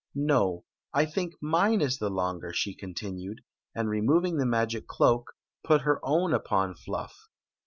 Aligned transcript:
"No, 0.15 0.65
I 0.95 1.05
think 1.05 1.35
mine 1.43 1.79
is 1.79 1.99
the 1.99 2.09
longer," 2.09 2.51
she 2.53 2.73
continued; 2.73 3.41
and 3.75 3.87
re 3.87 4.01
moving 4.01 4.37
the 4.37 4.47
magic 4.47 4.87
cloak, 4.87 5.33
put 5.63 5.81
her 5.81 5.99
own 6.01 6.33
upon 6.33 6.73
Fluff. 6.73 7.15